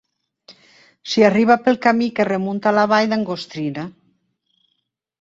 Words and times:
S'hi 1.11 1.25
arriba 1.27 1.59
pel 1.67 1.79
camí 1.85 2.09
que 2.21 2.27
remunta 2.31 2.75
la 2.81 2.89
vall 2.95 3.13
d'Angostrina. 3.15 3.89